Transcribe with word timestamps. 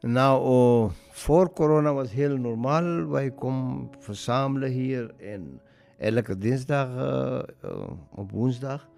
Nou, 0.00 0.90
voor 1.10 1.52
corona 1.52 1.92
was 1.92 2.12
heel 2.12 2.36
normaal. 2.36 3.06
Wij 3.06 3.30
komen 3.30 3.90
verzamelen 3.98 4.70
hier 4.70 5.14
en 5.16 5.60
elke 5.96 6.38
dinsdag 6.38 6.88
uh, 6.88 7.90
op 8.14 8.30
woensdag, 8.30 8.88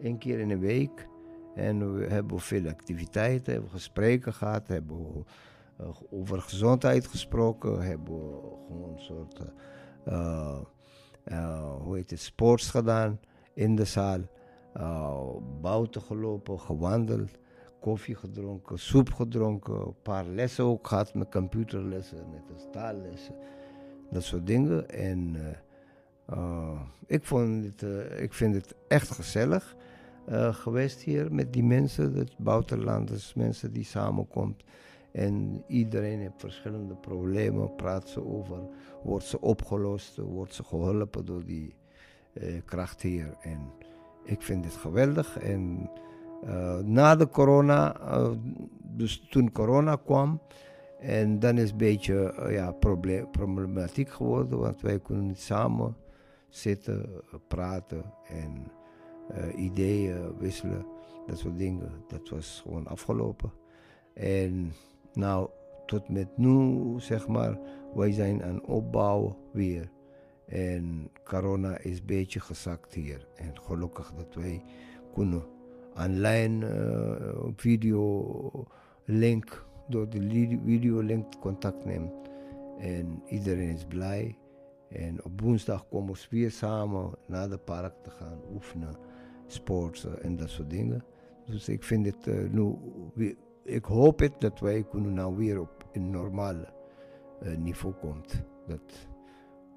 één 0.00 0.18
keer 0.18 0.38
in 0.38 0.48
de 0.48 0.58
week. 0.58 1.08
En 1.54 1.94
we 1.94 2.06
hebben 2.06 2.40
veel 2.40 2.68
activiteiten, 2.68 3.52
hebben 3.52 3.70
gesprekken 3.70 4.32
gehad, 4.32 4.68
hebben 4.68 4.96
we, 4.96 5.24
uh, 5.80 5.88
over 6.10 6.40
gezondheid 6.40 7.06
gesproken, 7.06 7.82
hebben 7.82 8.20
gewoon 8.66 8.92
een 8.92 9.00
soort, 9.00 9.42
hoe 11.82 11.96
heet 11.96 12.10
het, 12.10 12.20
sports 12.20 12.70
gedaan 12.70 13.20
in 13.54 13.76
de 13.76 13.84
zaal. 13.84 14.20
buiten 15.60 16.02
gelopen, 16.02 16.60
gewandeld 16.60 17.38
koffie 17.80 18.14
gedronken, 18.14 18.78
soep 18.78 19.12
gedronken, 19.12 19.74
een 19.74 20.02
paar 20.02 20.26
lessen 20.26 20.64
ook 20.64 20.86
gehad 20.86 21.14
met 21.14 21.30
computerlessen, 21.30 22.18
als 22.54 22.66
taallessen, 22.72 23.34
dat 24.10 24.22
soort 24.22 24.46
dingen. 24.46 24.88
En 24.90 25.36
uh, 26.30 26.80
ik, 27.06 27.24
vond 27.24 27.82
uh, 27.82 28.22
ik 28.22 28.32
vind 28.32 28.54
het 28.54 28.74
echt 28.88 29.10
gezellig 29.10 29.76
geweest 30.50 31.00
hier 31.00 31.32
met 31.32 31.52
die 31.52 31.64
mensen, 31.64 32.14
de 32.14 32.26
buitenlanders, 32.38 33.34
mensen 33.34 33.72
die 33.72 33.84
samenkomt. 33.84 34.62
En 35.12 35.64
iedereen 35.66 36.18
heeft 36.18 36.40
verschillende 36.40 36.94
problemen, 36.94 37.74
praat 37.74 38.08
ze 38.08 38.24
over, 38.24 38.58
wordt 39.02 39.24
ze 39.24 39.40
opgelost, 39.40 40.16
wordt 40.16 40.54
ze 40.54 40.64
geholpen 40.64 41.24
door 41.24 41.44
die 41.44 41.74
kracht 42.64 43.02
hier. 43.02 43.36
En 43.40 43.72
ik 44.24 44.42
vind 44.42 44.64
het 44.64 44.74
geweldig. 44.74 45.38
En 45.38 45.90
na 46.84 47.16
de 47.16 47.28
corona, 47.28 48.00
uh, 48.00 48.30
dus 48.82 49.26
toen 49.30 49.52
corona 49.52 49.96
kwam, 49.96 50.40
en 50.98 51.38
dan 51.38 51.56
is 51.56 51.62
het 51.62 51.70
een 51.70 51.76
beetje 51.76 52.34
uh, 52.38 52.52
ja, 52.52 52.72
problematiek 53.30 54.10
geworden, 54.10 54.58
want 54.58 54.80
wij 54.80 55.00
kunnen 55.00 55.26
niet 55.26 55.40
samen 55.40 55.96
zitten, 56.48 57.10
praten 57.48 58.04
en 58.28 58.72
ideeën 59.56 60.38
wisselen, 60.38 60.86
dat 61.26 61.38
soort 61.38 61.58
dingen. 61.58 61.92
Dat 62.08 62.28
was 62.28 62.60
gewoon 62.62 62.86
afgelopen. 62.86 63.52
En 64.14 64.72
nou, 65.12 65.48
tot 65.86 66.08
met 66.08 66.36
nu, 66.36 66.80
zeg 67.00 67.28
maar, 67.28 67.58
wij 67.94 68.12
zijn 68.12 68.44
aan 68.44 68.64
opbouwen 68.64 69.36
weer. 69.52 69.90
En 70.46 71.10
corona 71.24 71.78
is 71.78 71.98
een 71.98 72.06
beetje 72.06 72.40
gezakt 72.40 72.94
hier. 72.94 73.26
En 73.34 73.60
gelukkig 73.60 74.12
dat 74.16 74.34
wij 74.34 74.62
kunnen 75.14 75.42
online 75.96 76.66
uh, 76.66 77.48
video 77.56 78.66
link, 79.04 79.66
door 79.88 80.08
de 80.08 80.58
video 80.64 81.00
link 81.00 81.40
contact 81.40 81.84
neemt. 81.84 82.12
En 82.78 83.22
iedereen 83.26 83.74
is 83.74 83.84
blij. 83.84 84.38
En 84.88 85.24
op 85.24 85.40
woensdag 85.40 85.88
komen 85.88 86.14
we 86.14 86.26
weer 86.30 86.50
samen 86.50 87.10
naar 87.26 87.48
de 87.48 87.58
park 87.58 87.94
te 88.02 88.10
gaan 88.10 88.40
oefenen, 88.54 88.96
sporten 89.46 90.22
en 90.22 90.36
dat 90.36 90.48
soort 90.48 90.70
dingen. 90.70 91.04
Dus 91.44 91.68
ik 91.68 91.84
vind 91.84 92.06
het 92.06 92.26
uh, 92.26 92.50
nu, 92.50 92.76
ik 93.64 93.84
hoop 93.84 94.18
het 94.18 94.40
dat 94.40 94.60
wij 94.60 94.84
kunnen 94.90 95.12
nou 95.12 95.36
weer 95.36 95.60
op 95.60 95.84
een 95.92 96.10
normaal 96.10 96.54
uh, 96.54 97.56
niveau 97.56 97.94
komt. 97.94 98.44
Dat 98.66 99.08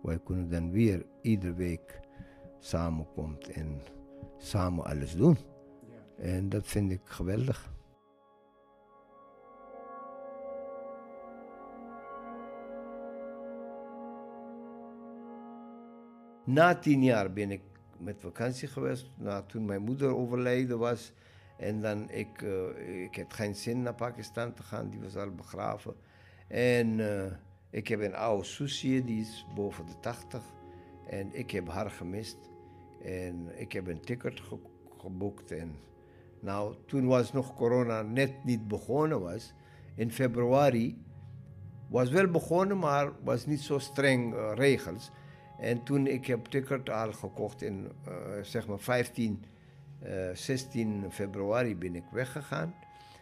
wij 0.02 0.20
kunnen 0.24 0.50
dan 0.50 0.72
weer 0.72 1.06
iedere 1.22 1.54
week 1.54 2.00
samenkomen 2.60 3.38
en 3.54 3.82
samen 4.38 4.84
alles 4.84 5.16
doen. 5.16 5.38
En 6.24 6.50
dat 6.50 6.68
vind 6.68 6.92
ik 6.92 7.02
geweldig. 7.04 7.72
Na 16.46 16.76
tien 16.76 17.04
jaar 17.04 17.34
ben 17.34 17.52
ik 17.52 17.62
met 17.98 18.22
vakantie 18.22 18.68
geweest. 18.68 19.10
Na, 19.18 19.42
toen 19.42 19.66
mijn 19.66 19.82
moeder 19.82 20.16
overleden 20.16 20.80
was. 20.80 21.14
En 21.58 21.82
dan, 21.82 22.10
ik, 22.10 22.42
uh, 22.42 23.04
ik 23.04 23.16
had 23.16 23.34
geen 23.34 23.56
zin 23.56 23.82
naar 23.82 23.96
Pakistan 23.96 24.54
te 24.54 24.64
gaan. 24.64 24.90
Die 24.90 25.00
was 25.00 25.16
al 25.16 25.32
begraven. 25.32 25.96
En 26.48 27.00
uh, 27.00 27.32
ik 27.70 27.88
heb 27.88 28.00
een 28.00 28.16
oude 28.16 28.44
Susie, 28.44 29.04
die 29.04 29.22
is 29.22 29.46
boven 29.56 29.86
de 29.86 30.00
80. 30.00 30.42
En 31.08 31.34
ik 31.34 31.52
heb 31.52 31.68
haar 31.68 31.92
gemist. 31.92 32.38
En 33.02 33.60
ik 33.60 33.72
heb 33.72 33.88
een 33.88 34.02
ticket 34.02 34.40
ge 34.40 34.58
geboekt. 34.98 35.52
En 35.52 35.76
nou, 36.44 36.76
toen 36.86 37.06
was 37.06 37.32
nog 37.32 37.56
corona 37.56 38.02
net 38.02 38.44
niet 38.44 38.68
begonnen 38.68 39.22
was. 39.22 39.54
In 39.96 40.12
februari 40.12 41.04
was 41.90 42.10
wel 42.10 42.28
begonnen, 42.28 42.78
maar 42.80 43.12
was 43.24 43.46
niet 43.46 43.62
zo 43.62 43.80
streng 43.80 44.34
uh, 44.34 44.52
regels. 44.56 45.12
En 45.60 45.84
toen 45.84 46.08
ik 46.08 46.26
heb 46.26 46.48
al 46.90 47.14
gekocht 47.14 47.62
in 47.62 47.92
uh, 48.08 48.14
zeg 48.42 48.68
maar 48.68 48.80
15, 48.80 49.44
uh, 50.04 50.10
16 50.34 51.06
februari 51.10 51.76
ben 51.76 51.96
ik 51.96 52.04
weggegaan. 52.12 52.74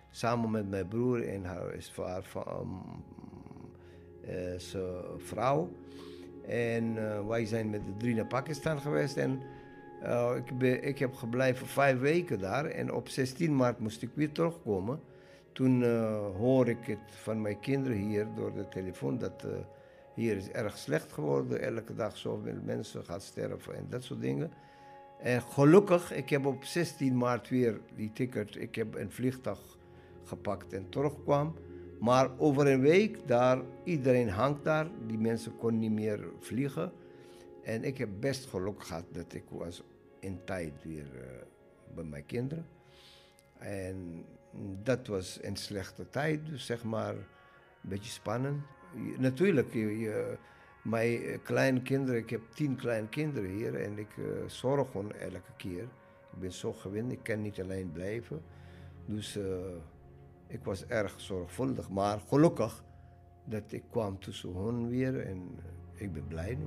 Samen 0.10 0.52
met 0.52 0.70
mijn 0.70 0.88
broer 0.88 1.28
en 1.28 1.44
haar, 1.44 1.90
haar 1.96 2.24
um, 2.60 2.82
vrouw. 5.18 5.70
En 6.48 6.96
wij 7.28 7.46
zijn 7.46 7.70
met 7.70 7.86
de 7.86 7.98
drie 7.98 8.16
naar 8.16 8.26
Pakistan 8.26 8.82
geweest. 8.82 9.18
En 9.18 9.42
uh, 10.04 10.32
ik, 10.36 10.82
ik 10.84 11.00
heb 11.00 11.14
gebleven 11.14 11.68
vijf 11.68 12.00
weken 12.00 12.40
daar 12.40 12.66
en 12.66 12.94
op 12.94 13.10
16 13.10 13.56
maart 13.56 13.80
moest 13.80 14.02
ik 14.02 14.10
weer 14.14 14.32
terugkomen. 14.32 15.00
Toen 15.52 15.82
uh, 15.82 16.26
hoor 16.38 16.70
ik 16.70 16.86
het 16.86 17.12
van 17.22 17.42
mijn 17.42 17.60
kinderen 17.60 17.98
hier 17.98 18.28
door 18.36 18.54
de 18.54 18.68
telefoon 18.68 19.18
dat 19.18 19.44
uh, 19.46 19.52
hier 20.16 20.38
is 20.38 20.50
erg 20.50 20.78
slecht 20.78 21.12
geworden. 21.12 21.62
Elke 21.62 21.94
dag 21.94 22.18
zoveel 22.18 22.58
mensen 22.64 23.04
gaan 23.04 23.22
sterven 23.22 23.76
en 23.76 23.86
dat 23.90 24.04
soort 24.04 24.22
dingen. 24.22 24.52
En 25.22 25.42
gelukkig, 25.42 26.14
ik 26.14 26.30
heb 26.30 26.46
op 26.46 26.64
16 26.64 27.18
maart 27.18 27.50
weer 27.50 27.80
die 27.96 28.12
ticket, 28.14 28.56
ik 28.56 28.76
heb 28.76 28.96
een 28.96 29.12
vliegtuig 29.12 29.60
gepakt 30.24 30.74
en 30.74 30.90
terugkwam. 30.90 31.56
Maar 32.00 32.30
over 32.38 32.68
een 32.68 32.82
week 32.82 33.28
daar, 33.28 33.62
iedereen 33.84 34.30
hangt 34.30 34.64
daar, 34.64 34.88
die 35.08 35.18
mensen 35.18 35.58
konden 35.58 35.80
niet 35.80 35.92
meer 35.92 36.20
vliegen. 36.40 36.92
En 37.64 37.84
ik 37.84 37.98
heb 37.98 38.10
best 38.20 38.46
geluk 38.46 38.84
gehad 38.84 39.06
dat 39.12 39.34
ik 39.34 39.44
was 39.50 39.84
in 40.20 40.40
tijd 40.46 40.84
weer 40.84 41.06
uh, 41.16 41.22
bij 41.96 42.04
mijn 42.04 42.26
kinderen. 42.26 42.66
En 43.58 44.26
dat 44.84 45.08
was 45.08 45.40
een 45.42 45.56
slechte 45.56 46.10
tijd, 46.10 46.46
dus 46.46 46.66
zeg 46.66 46.84
maar 46.84 47.14
een 47.14 47.90
beetje 47.90 48.12
spannend. 48.12 48.64
Natuurlijk, 49.18 49.74
je, 49.74 50.00
je, 50.00 50.38
mijn 50.84 51.42
kleine 51.44 51.82
kinderen, 51.82 52.20
ik 52.20 52.30
heb 52.30 52.42
tien 52.54 52.76
kleine 52.76 53.08
kinderen 53.08 53.50
hier 53.50 53.76
en 53.76 53.98
ik 53.98 54.18
uh, 54.18 54.26
zorg 54.46 54.92
gewoon 54.92 55.14
elke 55.14 55.56
keer. 55.58 55.84
Ik 56.34 56.40
ben 56.40 56.52
zo 56.52 56.74
gewend, 56.74 57.12
ik 57.12 57.24
kan 57.24 57.42
niet 57.42 57.62
alleen 57.62 57.92
blijven. 57.92 58.42
Dus 59.06 59.40
ik 60.48 60.64
was 60.64 60.86
erg 60.86 61.20
zorgvuldig, 61.20 61.90
maar 61.90 62.20
gelukkig 62.20 62.84
dat 63.46 63.72
ik 63.72 63.84
kwam 63.90 64.20
tussen 64.20 64.56
hen 64.56 64.88
weer 64.90 65.20
en 65.20 65.60
ik 65.94 66.14
ben 66.14 66.28
blij 66.28 66.56
nu. 66.56 66.66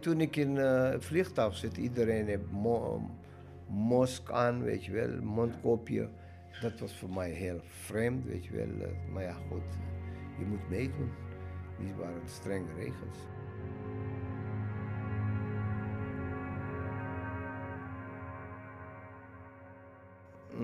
Toen 0.00 0.20
ik 0.20 0.36
in 0.36 0.56
uh, 0.56 0.90
het 0.90 1.04
vliegtuig 1.04 1.56
zit, 1.56 1.76
iedereen 1.76 2.26
heeft 2.26 2.50
mo 2.50 3.00
mosk 3.66 4.30
aan, 4.30 4.62
weet 4.62 4.84
je 4.84 4.92
wel, 4.92 5.22
mondkopje. 5.22 6.08
Dat 6.60 6.80
was 6.80 6.96
voor 6.96 7.10
mij 7.10 7.30
heel 7.30 7.60
vreemd, 7.62 8.24
weet 8.24 8.44
je 8.44 8.52
wel. 8.52 8.66
Uh, 8.66 9.12
maar 9.12 9.22
ja, 9.22 9.32
goed, 9.32 9.62
je 10.38 10.44
moet 10.44 10.68
meedoen. 10.68 11.10
Die 11.78 11.94
waren 11.94 12.28
strenge 12.28 12.72
regels. 12.76 13.18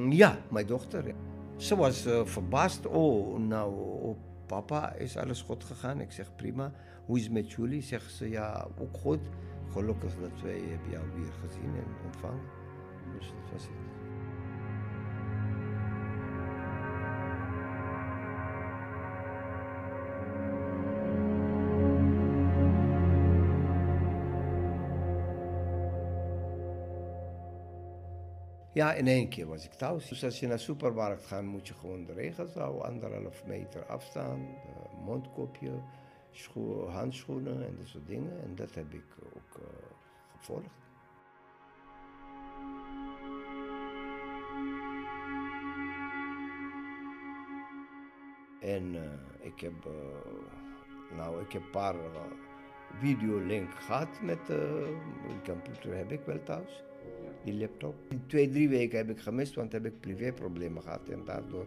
Ja, 0.09 0.39
mijn 0.51 0.67
dochter. 0.67 1.15
Ze 1.57 1.77
was 1.77 2.07
uh, 2.07 2.25
verbaasd. 2.25 2.87
Oh, 2.87 3.39
nou, 3.39 3.75
oh, 3.75 4.17
papa, 4.51 4.93
is 4.93 5.17
alles 5.17 5.43
goed 5.43 5.65
gegaan? 5.65 6.01
Ik 6.01 6.13
zeg 6.13 6.35
prima. 6.35 6.73
Hoe 7.05 7.17
is 7.17 7.23
het 7.25 7.33
met 7.33 7.53
jullie? 7.53 7.83
Zeggen 7.83 8.11
ze 8.11 8.29
ja, 8.29 8.67
ook 8.79 8.97
goed. 8.97 9.29
Gelukkig 9.73 10.15
dat 10.21 10.41
wij 10.43 10.61
hebben 10.69 10.91
jou 10.91 11.05
weer 11.15 11.33
gezien 11.33 11.75
en 11.75 12.05
ontvangen. 12.05 12.45
Dus 13.19 13.27
dat 13.27 13.53
was 13.53 13.63
het. 13.63 13.73
Ja, 28.73 28.93
in 28.93 29.07
één 29.07 29.29
keer 29.29 29.47
was 29.47 29.65
ik 29.65 29.73
thuis. 29.73 30.09
Dus 30.09 30.25
als 30.25 30.41
je 30.41 30.47
naar 30.47 30.57
de 30.57 30.63
supermarkt 30.63 31.27
gaat, 31.27 31.43
moet 31.43 31.69
je 31.69 31.75
gewoon 31.75 32.05
de 32.05 32.13
regels 32.13 32.55
houden. 32.55 32.85
Anderhalf 32.85 33.45
meter 33.47 33.87
afstaan, 33.87 34.49
mondkopje, 35.05 35.71
handschoenen 36.89 37.67
en 37.67 37.77
dat 37.77 37.87
soort 37.87 38.07
dingen. 38.07 38.43
En 38.43 38.55
dat 38.55 38.75
heb 38.75 38.93
ik 38.93 39.05
ook 39.37 39.59
uh, 39.59 39.67
gevolgd. 40.37 40.79
En 48.61 48.95
uh, 48.95 49.03
ik 49.41 49.61
heb, 49.61 49.85
uh, 49.87 51.17
nou, 51.17 51.41
ik 51.41 51.53
heb 51.53 51.63
een 51.63 51.71
paar 51.71 51.95
videolink 52.99 53.71
gehad 53.75 54.21
met 54.23 54.47
de 54.47 54.97
computer, 55.45 55.97
heb 55.97 56.13
ik 56.13 56.21
wel 56.25 56.43
thuis, 56.43 56.85
die 57.45 57.55
laptop. 57.55 57.95
Die 58.09 58.21
twee, 58.27 58.51
drie 58.51 58.69
weken 58.69 58.99
heb 58.99 59.11
ik 59.11 59.21
gemist, 59.21 59.55
want 59.55 59.73
heb 59.73 59.85
ik 59.85 60.01
privéproblemen 60.01 60.83
gehad 60.83 61.09
en 61.09 61.25
daardoor 61.25 61.67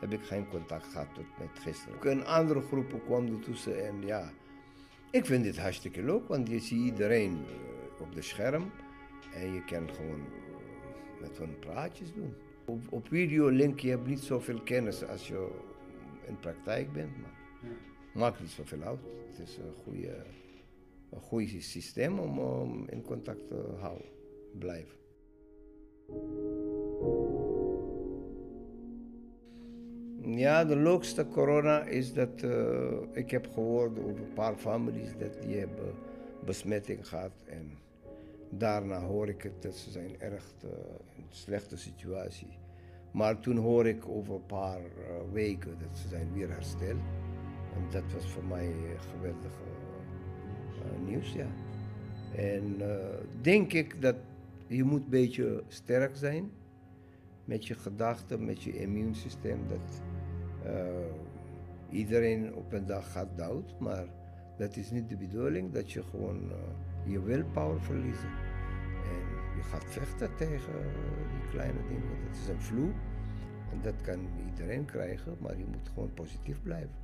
heb 0.00 0.12
ik 0.12 0.22
geen 0.22 0.48
contact 0.48 0.86
gehad 0.86 1.14
tot 1.14 1.24
met 1.38 1.58
gisteren. 1.58 2.10
Een 2.10 2.26
andere 2.26 2.60
groepen 2.60 3.04
kwam 3.04 3.26
ertussen 3.26 3.86
en 3.86 4.06
ja, 4.06 4.32
ik 5.10 5.26
vind 5.26 5.44
dit 5.44 5.58
hartstikke 5.58 6.02
leuk, 6.02 6.28
want 6.28 6.48
je 6.48 6.60
ziet 6.60 6.84
iedereen 6.84 7.38
op 8.00 8.14
de 8.14 8.22
scherm 8.22 8.70
en 9.34 9.52
je 9.52 9.64
kan 9.64 9.90
gewoon 9.90 10.24
met 11.20 11.38
hun 11.38 11.58
praatjes 11.58 12.12
doen. 12.12 12.34
Op, 12.64 12.82
op 12.90 13.08
videolink 13.08 13.80
je 13.80 13.88
hebt 13.88 14.06
niet 14.06 14.20
zoveel 14.20 14.60
kennis 14.60 15.06
als 15.06 15.28
je 15.28 15.48
in 16.26 16.38
praktijk 16.38 16.92
bent, 16.92 17.16
maar 17.20 17.34
maakt 18.14 18.40
niet 18.40 18.50
zoveel 18.50 18.82
uit. 18.82 19.00
Het 19.28 19.48
is 19.48 19.56
een 19.56 19.74
goede, 19.84 20.24
een 21.10 21.20
goede 21.20 21.60
systeem 21.60 22.18
om, 22.18 22.38
om 22.38 22.88
in 22.88 23.02
contact 23.02 23.48
te 23.48 23.74
houden, 23.80 24.06
blijven. 24.58 25.03
Ja, 30.22 30.64
de 30.64 30.76
leukste 30.76 31.28
corona 31.28 31.82
is 31.82 32.12
dat 32.12 32.42
uh, 32.42 32.92
ik 33.12 33.30
heb 33.30 33.48
gehoord 33.52 33.98
over 33.98 34.20
een 34.20 34.32
paar 34.34 34.56
families 34.56 35.16
dat 35.18 35.42
die 35.42 35.58
hebben 35.58 35.94
besmetting 36.44 37.08
gehad. 37.08 37.32
En 37.44 37.70
daarna 38.50 39.00
hoor 39.00 39.28
ik 39.28 39.42
het 39.42 39.62
dat 39.62 39.74
ze 39.74 39.90
zijn 39.90 40.20
erg 40.20 40.44
uh, 40.64 40.70
in 41.16 41.22
een 41.22 41.28
slechte 41.28 41.76
situatie. 41.76 42.58
Maar 43.10 43.40
toen 43.40 43.56
hoor 43.56 43.86
ik 43.86 44.08
over 44.08 44.34
een 44.34 44.46
paar 44.46 44.80
uh, 44.80 45.32
weken 45.32 45.76
dat 45.78 45.98
ze 45.98 46.08
zijn 46.08 46.32
weer 46.32 46.50
hersteld. 46.50 47.00
En 47.74 47.90
dat 47.90 48.12
was 48.12 48.26
voor 48.26 48.44
mij 48.44 48.72
geweldig 49.16 49.52
nieuws, 51.06 51.32
ja. 51.32 51.46
En 52.36 52.76
denk 53.40 53.72
ik 53.72 54.02
dat 54.02 54.16
je 54.66 54.84
moet 54.84 55.02
een 55.02 55.10
beetje 55.10 55.64
sterk 55.68 56.16
zijn 56.16 56.50
met 57.44 57.66
je 57.66 57.74
gedachten, 57.74 58.44
met 58.44 58.62
je 58.62 58.78
immuunsysteem. 58.78 59.68
Dat, 59.68 60.02
uh, 60.66 60.86
iedereen 61.90 62.54
op 62.54 62.72
een 62.72 62.86
dag 62.86 63.12
gaat 63.12 63.36
dood, 63.36 63.80
maar 63.80 64.06
dat 64.56 64.76
is 64.76 64.90
niet 64.90 65.08
de 65.08 65.16
bedoeling 65.16 65.72
dat 65.72 65.92
je 65.92 66.02
gewoon 66.02 66.42
uh, 66.44 67.12
je 67.12 67.22
willpower 67.22 67.80
verliezen. 67.80 68.28
En 69.04 69.56
je 69.56 69.62
gaat 69.62 69.84
vechten 69.84 70.36
tegen 70.36 70.72
die 71.30 71.50
kleine 71.50 71.80
dingen. 71.88 72.24
Dat 72.26 72.36
is 72.42 72.48
een 72.48 72.60
flu 72.60 72.92
en 73.70 73.80
dat 73.82 74.00
kan 74.02 74.18
iedereen 74.46 74.84
krijgen, 74.84 75.36
maar 75.40 75.58
je 75.58 75.64
moet 75.66 75.88
gewoon 75.88 76.14
positief 76.14 76.62
blijven. 76.62 77.03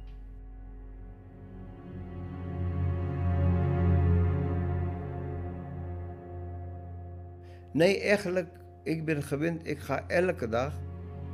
Nee, 7.73 8.01
eigenlijk, 8.01 8.49
ik 8.83 9.05
ben 9.05 9.23
gewend, 9.23 9.67
ik 9.67 9.79
ga 9.79 10.09
elke 10.09 10.49
dag 10.49 10.73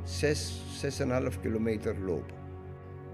6, 0.03 0.61
6,5 1.31 1.39
kilometer 1.41 1.99
lopen. 1.99 2.35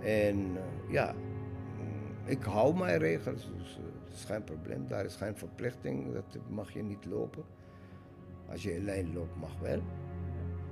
En 0.01 0.37
uh, 0.37 0.91
ja, 0.91 1.13
mm, 1.13 2.29
ik 2.29 2.43
hou 2.43 2.75
mijn 2.75 2.97
regels, 2.97 3.51
dus 3.57 3.77
uh, 3.77 3.85
dat 4.03 4.13
is 4.13 4.23
geen 4.23 4.43
probleem. 4.43 4.87
Daar 4.87 5.05
is 5.05 5.15
geen 5.15 5.37
verplichting, 5.37 6.13
dat 6.13 6.37
mag 6.49 6.73
je 6.73 6.83
niet 6.83 7.05
lopen. 7.05 7.43
Als 8.49 8.63
je 8.63 8.77
alleen 8.79 9.13
loopt, 9.13 9.35
mag 9.35 9.59
wel. 9.59 9.81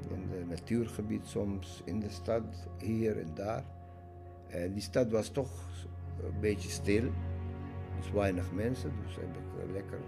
In 0.10 0.28
het 0.30 0.50
natuurgebied 0.50 1.28
soms, 1.28 1.82
in 1.86 2.00
de 2.00 2.10
stad, 2.10 2.68
hier 2.78 3.20
en 3.20 3.34
daar. 3.34 3.64
En 4.48 4.74
die 4.74 4.82
stad 4.82 5.12
was 5.12 5.30
toch 5.30 5.68
een 6.24 6.40
beetje 6.40 6.70
stil. 6.70 7.04
Dus 7.98 8.12
weinig 8.12 8.52
mensen, 8.52 8.92
dus 9.06 9.16
heb 9.16 9.36
ik 9.36 9.74
lekker 9.74 10.00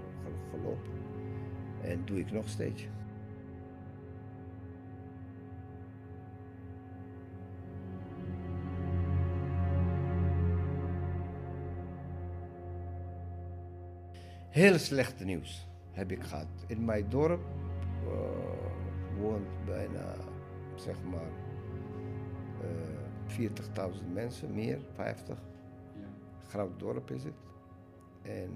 gelopen. 0.51 1.12
En 1.83 2.01
doe 2.06 2.19
ik 2.19 2.31
nog 2.31 2.47
steeds. 2.50 2.88
Heel 14.50 14.77
slechte 14.77 15.24
nieuws 15.25 15.68
heb 15.91 16.12
ik 16.12 16.24
gehad. 16.24 16.47
In 16.68 16.85
mijn 16.85 17.09
dorp 17.09 17.41
uh, 18.03 18.12
woont 19.21 19.65
bijna, 19.65 20.15
zeg 20.75 20.95
maar, 21.03 21.31
uh, 23.38 23.45
eh, 23.45 23.91
40.000 23.94 24.13
mensen, 24.13 24.53
meer, 24.53 24.79
50. 24.94 25.38
Ja. 25.95 26.07
Groot 26.47 26.79
dorp 26.79 27.12
is 27.12 27.24
het. 27.24 27.33
En 28.21 28.51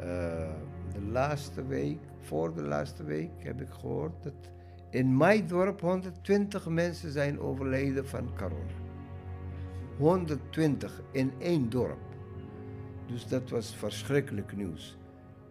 uh, 0.00 0.35
laatste 1.16 1.66
week, 1.66 1.98
voor 2.20 2.54
de 2.54 2.62
laatste 2.62 3.04
week, 3.04 3.30
heb 3.38 3.60
ik 3.60 3.68
gehoord 3.70 4.22
dat 4.22 4.50
in 4.90 5.16
mijn 5.16 5.46
dorp 5.46 5.80
120 5.80 6.68
mensen 6.68 7.10
zijn 7.10 7.40
overleden 7.40 8.06
van 8.06 8.36
corona. 8.36 8.72
120 9.98 11.02
in 11.12 11.32
één 11.38 11.70
dorp. 11.70 11.98
Dus 13.06 13.26
dat 13.26 13.50
was 13.50 13.76
verschrikkelijk 13.76 14.56
nieuws. 14.56 14.98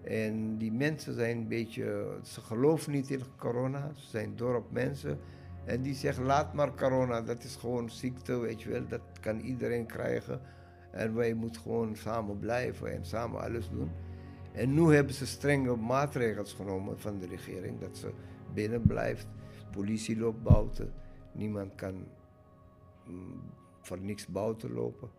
En 0.03 0.57
die 0.57 0.71
mensen 0.71 1.13
zijn 1.13 1.38
een 1.38 1.47
beetje, 1.47 2.18
ze 2.23 2.41
geloven 2.41 2.91
niet 2.91 3.11
in 3.11 3.21
corona, 3.38 3.91
ze 3.95 4.07
zijn 4.07 4.35
dorpmensen. 4.35 5.19
En 5.63 5.81
die 5.81 5.95
zeggen, 5.95 6.25
laat 6.25 6.53
maar 6.53 6.75
corona, 6.75 7.21
dat 7.21 7.44
is 7.44 7.56
gewoon 7.56 7.89
ziekte, 7.89 8.38
weet 8.38 8.61
je 8.61 8.69
wel, 8.69 8.88
dat 8.88 9.01
kan 9.21 9.39
iedereen 9.39 9.85
krijgen. 9.85 10.41
En 10.91 11.15
wij 11.15 11.33
moeten 11.33 11.61
gewoon 11.61 11.95
samen 11.95 12.39
blijven 12.39 12.94
en 12.94 13.06
samen 13.06 13.41
alles 13.41 13.69
doen. 13.69 13.91
En 14.56 14.74
nu 14.74 14.94
hebben 14.94 15.13
ze 15.13 15.25
strenge 15.25 15.75
maatregelen 15.75 16.48
genomen 16.48 17.00
van 17.00 17.19
de 17.19 17.28
regering, 17.28 17.80
dat 17.80 17.98
ze 17.98 18.12
binnen 18.54 18.81
blijft. 18.81 19.28
Politie 19.72 20.18
loopt 20.18 20.44
buiten, 20.44 20.94
niemand 21.31 21.75
kan 21.75 22.07
mm, 23.07 23.42
voor 23.81 24.00
niks 24.00 24.28
buiten 24.28 24.71
lopen. 24.71 25.09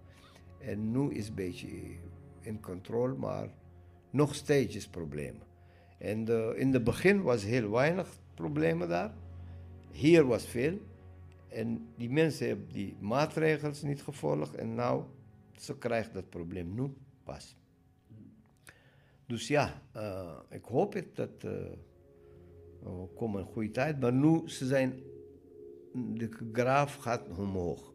En 0.58 0.90
nu 0.90 1.14
is 1.14 1.28
een 1.28 1.34
beetje 1.34 1.68
in 2.40 2.60
controle, 2.60 3.14
maar 3.14 3.48
nog 4.10 4.34
steeds 4.34 4.76
is 4.76 4.88
problemen. 4.88 5.42
En 5.98 6.28
in 6.56 6.72
het 6.72 6.84
begin 6.84 7.22
was 7.22 7.42
heel 7.42 7.70
weinig 7.70 8.08
problemen 8.34 8.88
daar. 8.88 9.14
Hier 9.90 10.26
was 10.26 10.46
veel. 10.46 10.78
En 11.48 11.88
die 11.96 12.10
mensen 12.10 12.48
hebben 12.48 12.68
die 12.72 12.96
maatregelen 13.00 13.74
niet 13.82 14.02
gevolgd 14.02 14.54
en 14.54 14.74
nou, 14.74 15.04
ze 15.56 15.78
krijgen 15.78 16.12
dat 16.12 16.30
probleem 16.30 16.74
nu 16.74 16.94
pas. 17.24 17.56
Dus 19.26 19.48
ja, 19.48 19.82
uh, 19.96 20.38
ik 20.50 20.64
hoop 20.64 20.92
het 20.92 21.16
dat 21.16 21.42
uh, 21.44 21.50
we 22.82 23.08
komen 23.14 23.40
een 23.40 23.46
goede 23.46 23.70
tijd. 23.70 24.00
Maar 24.00 24.12
nu, 24.12 24.48
ze 24.48 24.66
zijn, 24.66 25.02
de 25.92 26.28
graaf 26.52 26.94
gaat 26.94 27.28
omhoog. 27.38 27.94